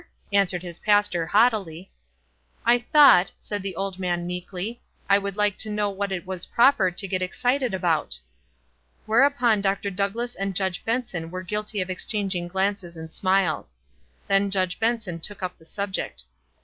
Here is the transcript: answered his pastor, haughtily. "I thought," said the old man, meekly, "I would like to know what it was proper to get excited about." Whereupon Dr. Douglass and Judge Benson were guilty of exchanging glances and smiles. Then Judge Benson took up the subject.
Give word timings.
answered 0.33 0.63
his 0.63 0.79
pastor, 0.79 1.27
haughtily. 1.27 1.91
"I 2.65 2.79
thought," 2.79 3.33
said 3.37 3.61
the 3.61 3.75
old 3.75 3.99
man, 3.99 4.25
meekly, 4.25 4.81
"I 5.07 5.19
would 5.19 5.37
like 5.37 5.57
to 5.57 5.69
know 5.69 5.91
what 5.91 6.11
it 6.11 6.25
was 6.25 6.47
proper 6.47 6.89
to 6.89 7.07
get 7.07 7.21
excited 7.21 7.71
about." 7.71 8.17
Whereupon 9.05 9.61
Dr. 9.61 9.91
Douglass 9.91 10.33
and 10.33 10.55
Judge 10.55 10.83
Benson 10.83 11.29
were 11.29 11.43
guilty 11.43 11.81
of 11.81 11.91
exchanging 11.91 12.47
glances 12.47 12.97
and 12.97 13.13
smiles. 13.13 13.75
Then 14.25 14.49
Judge 14.49 14.79
Benson 14.79 15.19
took 15.19 15.43
up 15.43 15.59
the 15.59 15.65
subject. 15.65 16.23